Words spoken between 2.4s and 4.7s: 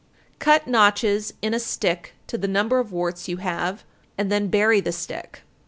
number of warts you have, and then